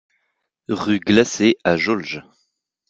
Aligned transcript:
Rue 0.67 0.97
Glacée 0.99 1.57
à 1.63 1.77
Jaulges 1.77 2.23